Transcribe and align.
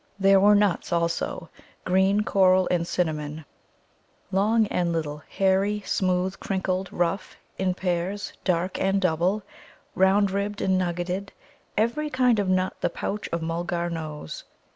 There 0.17 0.39
were 0.39 0.55
nuts 0.55 0.91
also 0.91 1.49
green, 1.85 2.21
coral, 2.23 2.67
and 2.71 2.87
cinnamon, 2.87 3.45
long 4.31 4.65
and 4.69 4.91
little, 4.91 5.21
hairy, 5.29 5.83
smooth, 5.85 6.39
crinkled, 6.39 6.91
rough, 6.91 7.37
in 7.59 7.75
pairs, 7.75 8.33
dark 8.43 8.81
and 8.81 8.99
double, 8.99 9.43
round 9.93 10.31
ribbed 10.31 10.59
and 10.59 10.81
nuggeted 10.81 11.29
every 11.77 12.09
kind 12.09 12.39
of 12.39 12.49
nut 12.49 12.75
the 12.81 12.89
pouch 12.89 13.29
of 13.31 13.43
Mulgar 13.43 13.91
knows. 13.91 14.43